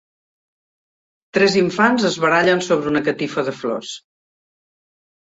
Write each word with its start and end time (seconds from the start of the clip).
Tres 1.39 1.59
infants 1.61 2.09
es 2.11 2.19
barallen 2.25 2.65
sobre 2.71 2.93
una 2.95 3.05
catifa 3.13 3.49
de 3.53 3.57
flors. 3.63 3.97